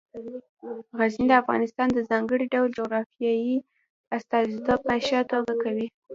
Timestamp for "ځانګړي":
2.09-2.45